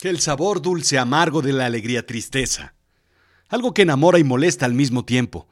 [0.00, 2.74] El sabor dulce amargo de la alegría tristeza.
[3.48, 5.48] Algo que enamora y molesta al mismo tiempo.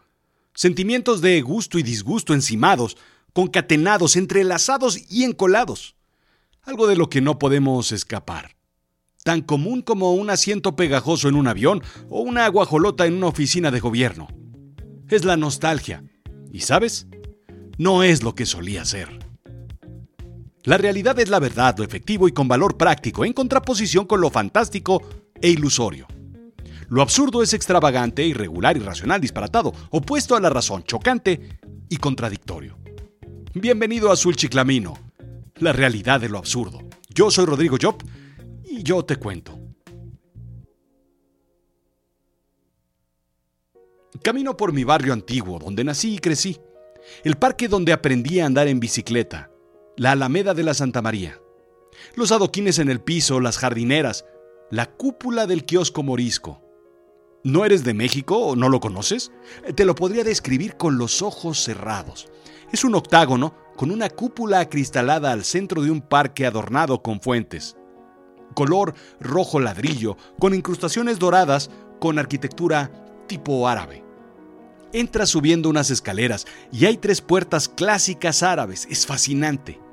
[0.54, 2.96] Sentimientos de gusto y disgusto encimados,
[3.32, 5.96] concatenados, entrelazados y encolados.
[6.62, 8.54] Algo de lo que no podemos escapar.
[9.24, 13.72] Tan común como un asiento pegajoso en un avión o una guajolota en una oficina
[13.72, 14.28] de gobierno.
[15.08, 16.04] Es la nostalgia.
[16.52, 17.08] ¿Y sabes?
[17.78, 19.25] No es lo que solía ser.
[20.66, 24.30] La realidad es la verdad, lo efectivo y con valor práctico, en contraposición con lo
[24.30, 25.00] fantástico
[25.40, 26.08] e ilusorio.
[26.88, 32.78] Lo absurdo es extravagante, irregular, irracional, disparatado, opuesto a la razón, chocante y contradictorio.
[33.54, 34.98] Bienvenido a Azul Chiclamino,
[35.60, 36.80] la realidad de lo absurdo.
[37.14, 38.02] Yo soy Rodrigo Job
[38.68, 39.56] y yo te cuento.
[44.20, 46.58] Camino por mi barrio antiguo, donde nací y crecí.
[47.22, 49.48] El parque donde aprendí a andar en bicicleta,
[49.96, 51.40] la Alameda de la Santa María.
[52.14, 54.26] Los adoquines en el piso, las jardineras,
[54.70, 56.62] la cúpula del kiosco morisco.
[57.44, 59.32] ¿No eres de México o no lo conoces?
[59.74, 62.28] Te lo podría describir con los ojos cerrados.
[62.72, 67.76] Es un octágono con una cúpula acristalada al centro de un parque adornado con fuentes.
[68.54, 72.90] Color rojo ladrillo, con incrustaciones doradas, con arquitectura
[73.28, 74.04] tipo árabe.
[74.92, 78.86] Entras subiendo unas escaleras y hay tres puertas clásicas árabes.
[78.90, 79.85] Es fascinante.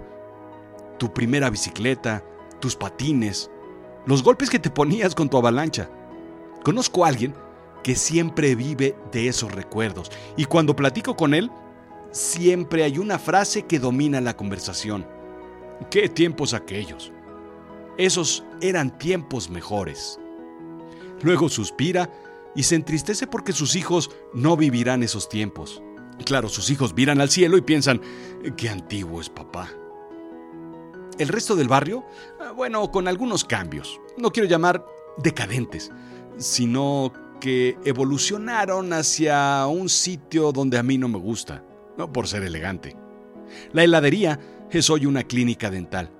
[0.97, 2.23] Tu primera bicicleta,
[2.59, 3.49] tus patines,
[4.05, 5.89] los golpes que te ponías con tu avalancha.
[6.63, 7.33] Conozco a alguien
[7.83, 11.49] que siempre vive de esos recuerdos y cuando platico con él
[12.11, 15.05] siempre hay una frase que domina la conversación.
[15.89, 17.11] ¿Qué tiempos aquellos?
[17.97, 20.19] Esos eran tiempos mejores.
[21.21, 22.09] Luego suspira
[22.55, 25.81] y se entristece porque sus hijos no vivirán esos tiempos.
[26.25, 28.01] Claro, sus hijos miran al cielo y piensan,
[28.57, 29.69] qué antiguo es papá.
[31.17, 32.05] El resto del barrio,
[32.39, 33.99] ah, bueno, con algunos cambios.
[34.17, 34.85] No quiero llamar
[35.17, 35.91] decadentes,
[36.37, 41.63] sino que evolucionaron hacia un sitio donde a mí no me gusta
[41.99, 42.95] no por ser elegante.
[43.73, 44.39] La heladería
[44.71, 46.11] es hoy una clínica dental.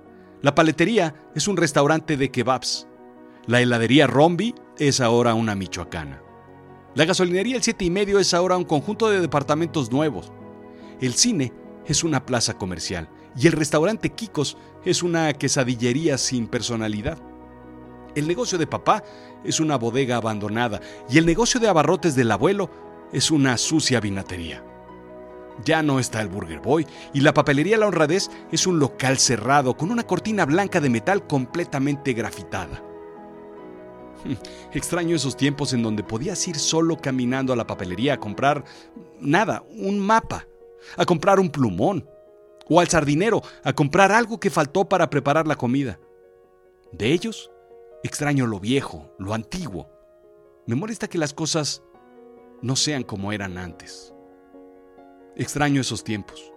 [0.42, 2.86] La paletería es un restaurante de kebabs.
[3.46, 6.22] La heladería Rombi es ahora una michoacana.
[6.94, 10.30] La gasolinería El Siete y Medio es ahora un conjunto de departamentos nuevos.
[11.00, 11.52] El cine
[11.86, 17.18] es una plaza comercial y el restaurante Kikos es una quesadillería sin personalidad.
[18.14, 19.02] El negocio de papá
[19.44, 22.70] es una bodega abandonada y el negocio de abarrotes del abuelo
[23.12, 24.64] es una sucia vinatería.
[25.64, 29.76] Ya no está el Burger Boy y la papelería La Honradez es un local cerrado
[29.76, 32.82] con una cortina blanca de metal completamente grafitada.
[34.72, 38.64] Extraño esos tiempos en donde podías ir solo caminando a la papelería a comprar
[39.20, 40.46] nada, un mapa,
[40.96, 42.06] a comprar un plumón,
[42.68, 45.98] o al sardinero a comprar algo que faltó para preparar la comida.
[46.92, 47.50] De ellos,
[48.04, 49.90] extraño lo viejo, lo antiguo.
[50.66, 51.82] Me molesta que las cosas
[52.62, 54.14] no sean como eran antes.
[55.36, 56.52] Extraño esos tiempos.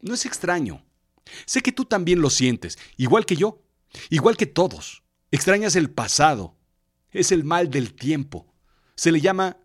[0.00, 0.84] No es extraño.
[1.46, 3.62] Sé que tú también lo sientes, igual que yo,
[4.10, 5.02] igual que todos.
[5.30, 6.56] Extrañas el pasado.
[7.10, 8.46] Es el mal del tiempo.
[8.94, 9.56] Se le llama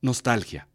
[0.00, 0.68] nostalgia.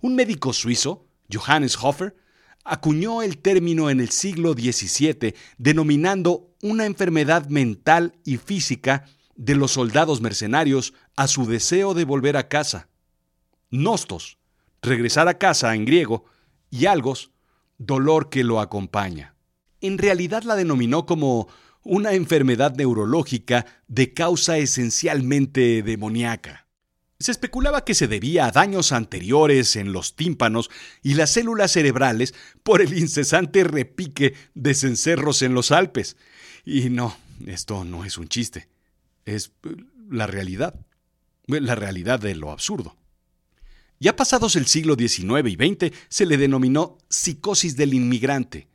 [0.00, 2.16] Un médico suizo, Johannes Hofer,
[2.64, 9.72] acuñó el término en el siglo XVII denominando una enfermedad mental y física de los
[9.72, 12.88] soldados mercenarios a su deseo de volver a casa.
[13.70, 14.38] Nostos,
[14.82, 16.24] regresar a casa en griego,
[16.70, 17.30] y algos,
[17.78, 19.36] dolor que lo acompaña.
[19.80, 21.48] En realidad la denominó como
[21.84, 26.66] una enfermedad neurológica de causa esencialmente demoníaca.
[27.18, 30.70] Se especulaba que se debía a daños anteriores en los tímpanos
[31.02, 36.16] y las células cerebrales por el incesante repique de cencerros en los Alpes.
[36.64, 37.16] Y no,
[37.46, 38.68] esto no es un chiste,
[39.24, 39.52] es
[40.08, 40.74] la realidad,
[41.46, 42.96] la realidad de lo absurdo.
[43.98, 48.68] Ya pasados el siglo XIX y XX se le denominó psicosis del inmigrante,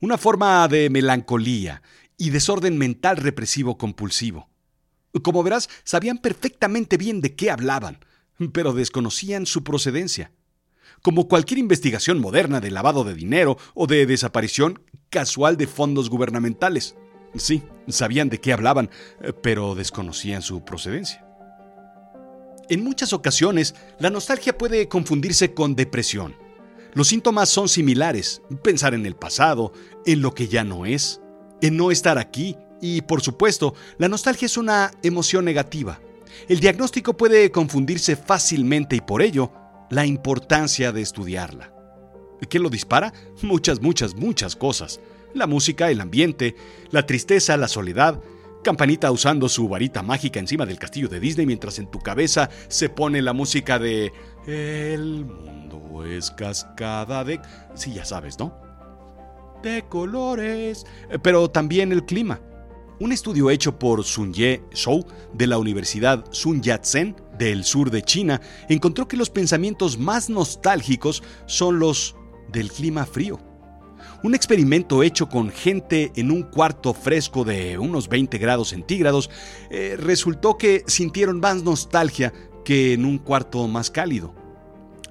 [0.00, 1.82] una forma de melancolía
[2.16, 4.48] y desorden mental represivo compulsivo.
[5.22, 7.98] Como verás, sabían perfectamente bien de qué hablaban,
[8.52, 10.32] pero desconocían su procedencia.
[11.02, 16.96] Como cualquier investigación moderna de lavado de dinero o de desaparición casual de fondos gubernamentales.
[17.36, 18.90] Sí, sabían de qué hablaban,
[19.42, 21.24] pero desconocían su procedencia.
[22.68, 26.36] En muchas ocasiones, la nostalgia puede confundirse con depresión.
[26.94, 29.72] Los síntomas son similares, pensar en el pasado,
[30.06, 31.20] en lo que ya no es,
[31.60, 36.00] en no estar aquí y, por supuesto, la nostalgia es una emoción negativa.
[36.48, 39.52] El diagnóstico puede confundirse fácilmente y por ello,
[39.90, 41.72] la importancia de estudiarla.
[42.48, 43.12] ¿Qué lo dispara?
[43.42, 45.00] Muchas, muchas, muchas cosas.
[45.34, 46.56] La música, el ambiente,
[46.90, 48.20] la tristeza, la soledad.
[48.62, 52.88] Campanita usando su varita mágica encima del castillo de Disney mientras en tu cabeza se
[52.88, 54.12] pone la música de...
[54.46, 57.40] El mundo es cascada de...
[57.74, 58.56] Sí, ya sabes, ¿no?
[59.62, 60.86] De colores.
[61.22, 62.40] Pero también el clima.
[63.00, 68.02] Un estudio hecho por Sun Ye Shou de la Universidad Sun Yat-sen del sur de
[68.02, 72.14] China encontró que los pensamientos más nostálgicos son los
[72.52, 73.40] del clima frío.
[74.22, 79.28] Un experimento hecho con gente en un cuarto fresco de unos 20 grados centígrados
[79.68, 82.32] eh, resultó que sintieron más nostalgia
[82.64, 84.32] que en un cuarto más cálido.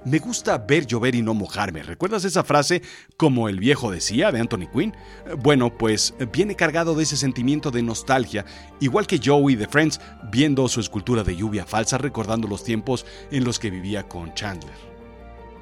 [0.06, 1.82] Me gusta ver llover y no mojarme.
[1.82, 2.82] ¿Recuerdas esa frase
[3.18, 4.96] como el viejo decía de Anthony Quinn?
[5.38, 8.46] Bueno, pues viene cargado de ese sentimiento de nostalgia,
[8.80, 10.00] igual que Joey de Friends
[10.32, 14.74] viendo su escultura de lluvia falsa recordando los tiempos en los que vivía con Chandler.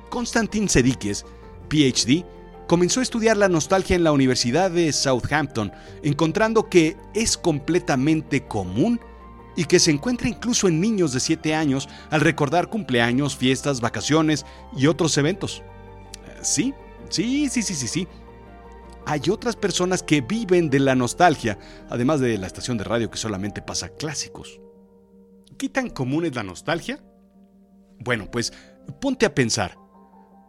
[0.08, 1.24] Konstantin Sedikes,
[1.68, 2.24] PhD,
[2.70, 5.72] comenzó a estudiar la nostalgia en la Universidad de Southampton,
[6.04, 9.00] encontrando que es completamente común
[9.56, 14.46] y que se encuentra incluso en niños de 7 años al recordar cumpleaños, fiestas, vacaciones
[14.76, 15.64] y otros eventos.
[16.42, 16.72] Sí,
[17.08, 18.08] sí, sí, sí, sí, sí.
[19.04, 21.58] Hay otras personas que viven de la nostalgia,
[21.88, 24.60] además de la estación de radio que solamente pasa clásicos.
[25.58, 27.02] ¿Qué tan común es la nostalgia?
[27.98, 28.52] Bueno, pues
[29.00, 29.76] ponte a pensar.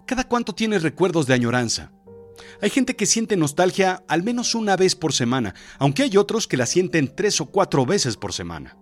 [0.05, 1.91] ¿Cada cuánto tienes recuerdos de añoranza?
[2.61, 6.57] Hay gente que siente nostalgia al menos una vez por semana, aunque hay otros que
[6.57, 8.77] la sienten tres o cuatro veces por semana.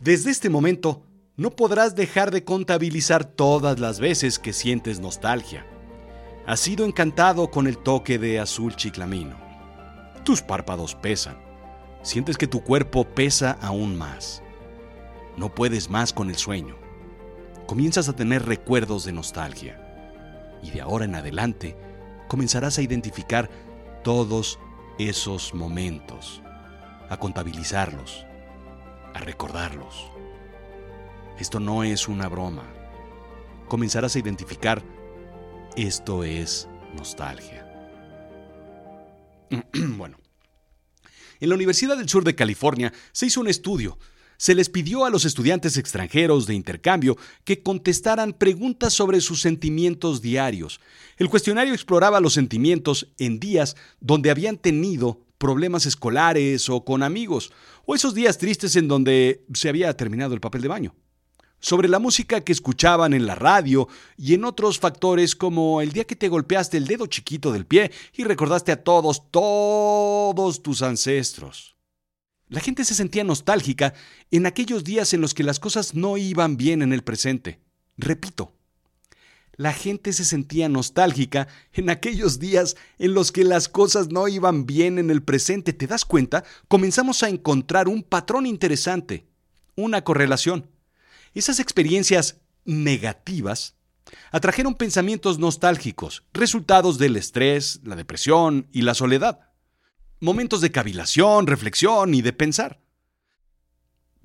[0.00, 1.06] Desde este momento,
[1.36, 5.66] no podrás dejar de contabilizar todas las veces que sientes nostalgia.
[6.46, 9.36] Has sido encantado con el toque de azul chiclamino.
[10.24, 11.38] Tus párpados pesan.
[12.02, 14.42] Sientes que tu cuerpo pesa aún más.
[15.36, 16.76] No puedes más con el sueño.
[17.66, 19.80] Comienzas a tener recuerdos de nostalgia.
[20.62, 21.76] Y de ahora en adelante,
[22.34, 23.48] comenzarás a identificar
[24.02, 24.58] todos
[24.98, 26.42] esos momentos,
[27.08, 28.26] a contabilizarlos
[29.14, 30.10] a recordarlos.
[31.38, 32.64] Esto no es una broma.
[33.68, 34.82] Comenzarás a identificar,
[35.76, 36.66] esto es
[36.96, 37.70] nostalgia.
[39.96, 40.18] bueno,
[41.38, 43.96] en la Universidad del Sur de California se hizo un estudio.
[44.36, 50.22] Se les pidió a los estudiantes extranjeros de intercambio que contestaran preguntas sobre sus sentimientos
[50.22, 50.80] diarios.
[51.16, 57.52] El cuestionario exploraba los sentimientos en días donde habían tenido problemas escolares o con amigos,
[57.84, 60.94] o esos días tristes en donde se había terminado el papel de baño.
[61.60, 66.04] Sobre la música que escuchaban en la radio y en otros factores como el día
[66.04, 71.73] que te golpeaste el dedo chiquito del pie y recordaste a todos, todos tus ancestros.
[72.54, 73.94] La gente se sentía nostálgica
[74.30, 77.58] en aquellos días en los que las cosas no iban bien en el presente.
[77.96, 78.52] Repito,
[79.56, 84.66] la gente se sentía nostálgica en aquellos días en los que las cosas no iban
[84.66, 85.72] bien en el presente.
[85.72, 86.44] ¿Te das cuenta?
[86.68, 89.26] Comenzamos a encontrar un patrón interesante,
[89.74, 90.70] una correlación.
[91.34, 93.74] Esas experiencias negativas
[94.30, 99.53] atrajeron pensamientos nostálgicos, resultados del estrés, la depresión y la soledad.
[100.24, 102.80] Momentos de cavilación, reflexión y de pensar.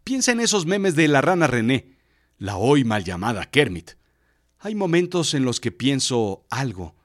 [0.05, 1.97] Piensa en esos memes de la rana René,
[2.37, 3.91] la hoy mal llamada Kermit
[4.59, 6.95] hay momentos en los que pienso algo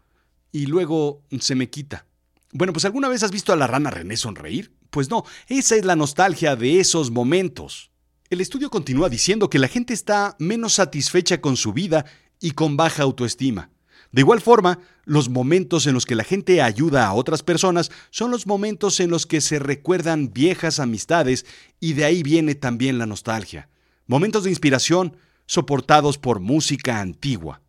[0.53, 2.07] y luego se me quita.
[2.53, 4.73] Bueno, pues ¿alguna vez has visto a la rana René sonreír?
[4.91, 7.91] Pues no, esa es la nostalgia de esos momentos.
[8.31, 12.05] El estudio continúa diciendo que la gente está menos satisfecha con su vida
[12.41, 13.71] y con baja autoestima.
[14.15, 18.31] De igual forma, los momentos en los que la gente ayuda a otras personas son
[18.31, 21.45] los momentos en los que se recuerdan viejas amistades
[21.81, 23.69] y de ahí viene también la nostalgia.
[24.07, 25.17] Momentos de inspiración
[25.47, 27.61] soportados por música antigua.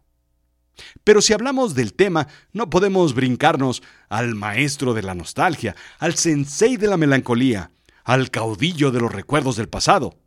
[1.03, 6.77] Pero si hablamos del tema, no podemos brincarnos al maestro de la nostalgia, al sensei
[6.77, 7.71] de la melancolía,
[8.03, 10.19] al caudillo de los recuerdos del pasado.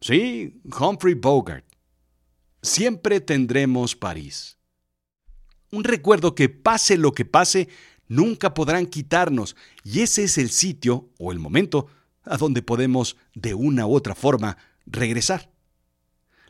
[0.00, 1.64] Sí, Humphrey Bogart.
[2.62, 4.58] Siempre tendremos París.
[5.72, 7.68] Un recuerdo que pase lo que pase,
[8.06, 11.86] nunca podrán quitarnos, y ese es el sitio o el momento
[12.24, 15.50] a donde podemos, de una u otra forma, regresar.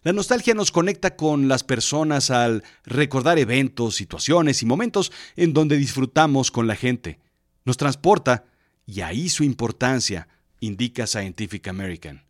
[0.03, 5.77] La nostalgia nos conecta con las personas al recordar eventos, situaciones y momentos en donde
[5.77, 7.21] disfrutamos con la gente.
[7.65, 8.45] Nos transporta,
[8.85, 10.27] y ahí su importancia,
[10.59, 12.25] indica Scientific American.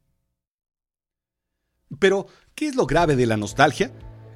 [1.99, 3.91] Pero, ¿qué es lo grave de la nostalgia?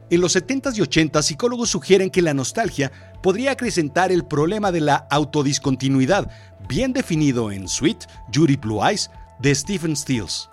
[0.08, 4.80] En los 70s y 80s, psicólogos sugieren que la nostalgia podría acrecentar el problema de
[4.80, 6.30] la autodiscontinuidad,
[6.68, 9.10] bien definido en Sweet, Judy Blue Eyes,
[9.40, 10.48] de Stephen Stills.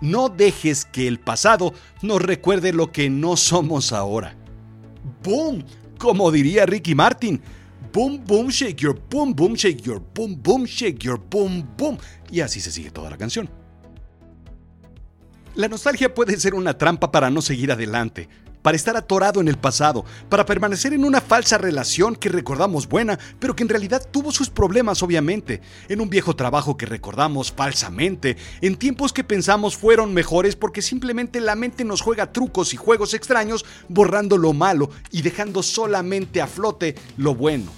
[0.00, 4.34] No dejes que el pasado nos recuerde lo que no somos ahora.
[5.22, 5.64] ¡Boom!
[5.98, 7.42] Como diría Ricky Martin.
[7.92, 11.98] Boom, boom, shake your boom, boom, shake your boom, boom, shake your boom, boom.
[12.30, 13.50] Y así se sigue toda la canción.
[15.56, 18.28] La nostalgia puede ser una trampa para no seguir adelante
[18.62, 23.18] para estar atorado en el pasado, para permanecer en una falsa relación que recordamos buena,
[23.38, 28.36] pero que en realidad tuvo sus problemas obviamente, en un viejo trabajo que recordamos falsamente,
[28.60, 33.14] en tiempos que pensamos fueron mejores porque simplemente la mente nos juega trucos y juegos
[33.14, 37.70] extraños, borrando lo malo y dejando solamente a flote lo bueno.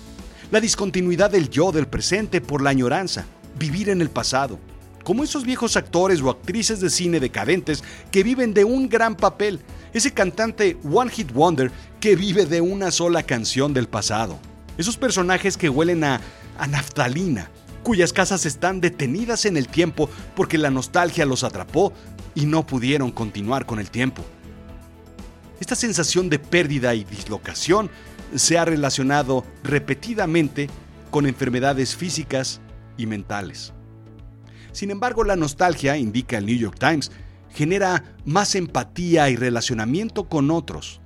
[0.51, 3.25] La discontinuidad del yo del presente por la añoranza,
[3.59, 4.59] vivir en el pasado
[5.05, 9.61] como esos viejos actores o actrices de cine decadentes que viven de un gran papel,
[9.93, 11.71] ese cantante One Hit Wonder
[12.01, 14.39] que vive de una sola canción del pasado.
[14.79, 16.21] Esos personajes que huelen a,
[16.59, 17.51] a naftalina,
[17.83, 21.93] cuyas casas están detenidas en el tiempo porque la nostalgia los atrapó
[22.35, 24.25] y no pudieron continuar con el tiempo.
[25.61, 27.91] Esta sensación de pérdida y dislocación
[28.35, 30.71] se ha relacionado repetidamente
[31.11, 32.61] con enfermedades físicas
[32.97, 33.73] y mentales.
[34.73, 37.11] Sin embargo, la nostalgia, indica el New York Times,
[37.53, 41.01] genera más empatía y relacionamiento con otros.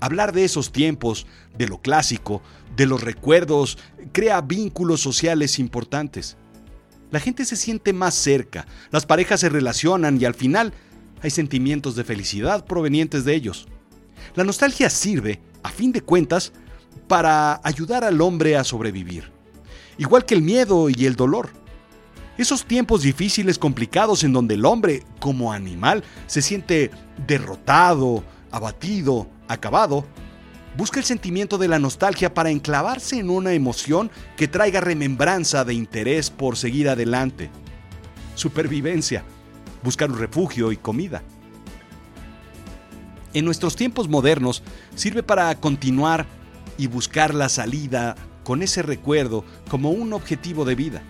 [0.00, 1.26] Hablar de esos tiempos,
[1.56, 2.42] de lo clásico,
[2.76, 3.78] de los recuerdos,
[4.12, 6.36] crea vínculos sociales importantes.
[7.10, 10.72] La gente se siente más cerca, las parejas se relacionan y al final
[11.22, 13.66] hay sentimientos de felicidad provenientes de ellos.
[14.34, 16.52] La nostalgia sirve, a fin de cuentas,
[17.08, 19.32] para ayudar al hombre a sobrevivir,
[19.96, 21.50] igual que el miedo y el dolor.
[22.38, 26.92] Esos tiempos difíciles, complicados, en donde el hombre, como animal, se siente
[27.26, 30.04] derrotado, abatido, acabado,
[30.76, 35.74] busca el sentimiento de la nostalgia para enclavarse en una emoción que traiga remembranza de
[35.74, 37.50] interés por seguir adelante.
[38.36, 39.24] Supervivencia,
[39.82, 41.24] buscar un refugio y comida.
[43.34, 44.62] En nuestros tiempos modernos
[44.94, 46.24] sirve para continuar
[46.78, 48.14] y buscar la salida
[48.44, 51.02] con ese recuerdo como un objetivo de vida.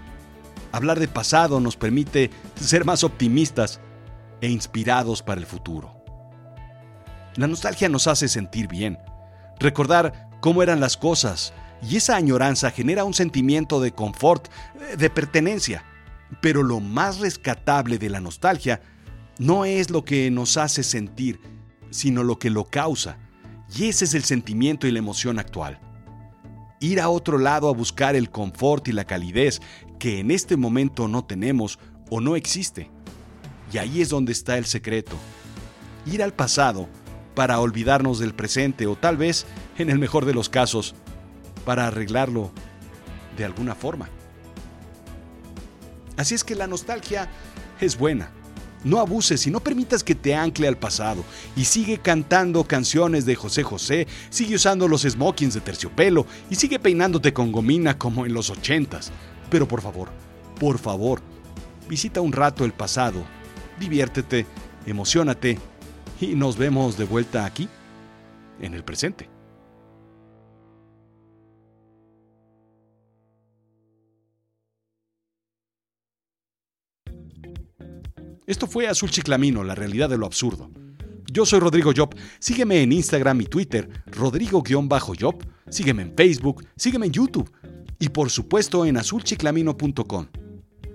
[0.73, 3.81] Hablar de pasado nos permite ser más optimistas
[4.41, 5.95] e inspirados para el futuro.
[7.37, 8.99] La nostalgia nos hace sentir bien,
[9.59, 14.49] recordar cómo eran las cosas, y esa añoranza genera un sentimiento de confort,
[14.97, 15.85] de pertenencia.
[16.43, 18.81] Pero lo más rescatable de la nostalgia
[19.39, 21.41] no es lo que nos hace sentir,
[21.91, 23.19] sino lo que lo causa.
[23.75, 25.81] Y ese es el sentimiento y la emoción actual
[26.81, 29.61] ir a otro lado a buscar el confort y la calidez
[29.99, 31.79] que en este momento no tenemos
[32.11, 32.91] o no existe.
[33.73, 35.17] Y ahí es donde está el secreto.
[36.07, 36.89] Ir al pasado
[37.35, 40.95] para olvidarnos del presente o tal vez, en el mejor de los casos,
[41.65, 42.51] para arreglarlo
[43.37, 44.09] de alguna forma.
[46.17, 47.29] Así es que la nostalgia
[47.81, 48.33] es buena
[48.85, 51.25] no abuses y no permitas que te ancle al pasado.
[51.57, 56.79] Y sigue cantando canciones de José José, sigue usando los smokings de terciopelo y sigue
[56.79, 59.11] peinándote con gomina como en los ochentas.
[59.51, 60.09] Pero por favor,
[60.59, 61.21] por favor,
[61.89, 63.25] visita un rato el pasado,
[63.79, 64.47] diviértete,
[64.87, 65.59] emocionate
[66.21, 67.69] y nos vemos de vuelta aquí,
[68.61, 69.29] en el presente.
[78.47, 80.71] Esto fue Azul Chiclamino, la realidad de lo absurdo.
[81.31, 82.15] Yo soy Rodrigo Job.
[82.41, 85.47] Sígueme en Instagram y Twitter, Rodrigo-Job.
[85.69, 87.53] Sígueme en Facebook, sígueme en YouTube
[87.99, 90.27] y por supuesto en azulchiclamino.com.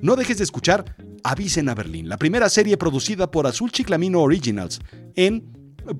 [0.01, 4.79] No dejes de escuchar Avisen a Berlín, la primera serie producida por Azul Chiclamino Originals
[5.15, 5.51] en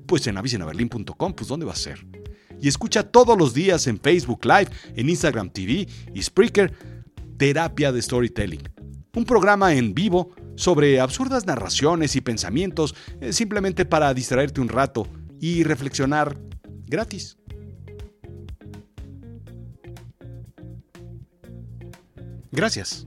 [0.06, 2.06] pues en avisenaberlin.com, pues ¿dónde va a ser?
[2.64, 6.72] y escucha todos los días en Facebook Live, en Instagram TV y Spreaker
[7.36, 8.62] Terapia de Storytelling.
[9.14, 15.06] Un programa en vivo sobre absurdas narraciones y pensamientos eh, simplemente para distraerte un rato
[15.40, 16.38] y reflexionar
[16.86, 17.36] gratis.
[22.54, 23.06] Gracias.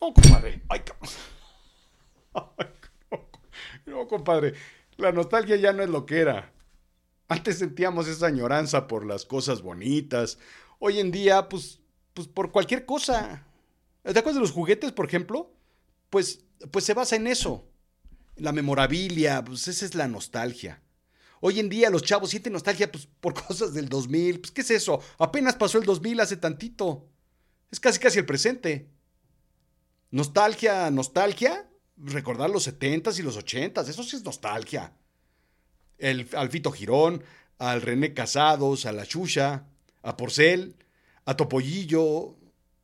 [0.00, 0.62] No, compadre.
[0.68, 0.82] Ay,
[3.86, 4.54] no, compadre.
[4.96, 6.52] La nostalgia ya no es lo que era.
[7.28, 10.38] Antes sentíamos esa añoranza por las cosas bonitas.
[10.78, 11.80] Hoy en día, pues,
[12.14, 13.44] pues por cualquier cosa.
[14.02, 15.52] ¿Te acuerdas de los juguetes, por ejemplo?
[16.10, 17.68] Pues, pues se basa en eso.
[18.36, 20.80] La memorabilia, pues esa es la nostalgia.
[21.40, 24.40] Hoy en día los chavos sienten nostalgia pues, por cosas del 2000.
[24.40, 25.00] Pues, ¿qué es eso?
[25.18, 27.08] Apenas pasó el 2000 hace tantito.
[27.70, 28.88] Es casi casi el presente.
[30.10, 31.68] Nostalgia, nostalgia.
[31.96, 34.92] Recordar los 70s y los 80s, eso sí es nostalgia.
[35.98, 37.24] El, al Fito Girón,
[37.58, 39.66] al René Casados, a la Chucha,
[40.02, 40.76] a Porcel,
[41.24, 42.36] a Topollillo,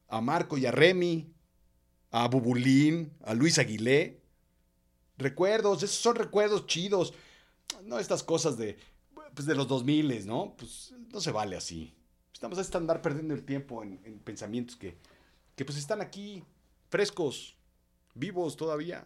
[0.09, 1.33] a Marco y a Remy,
[2.11, 4.21] a Bubulín, a Luis Aguilé.
[5.17, 7.15] Recuerdos, esos son recuerdos chidos.
[7.85, 8.77] No estas cosas de,
[9.33, 10.57] pues de los 2000, ¿no?
[10.59, 11.95] Pues no se vale así.
[12.33, 14.99] Estamos a andar perdiendo el tiempo en, en pensamientos que,
[15.55, 16.43] que pues están aquí
[16.95, 17.59] frescos,
[18.15, 19.05] vivos todavía.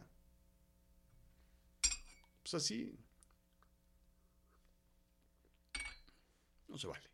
[2.42, 2.94] Pues así.
[6.68, 7.07] No se vale.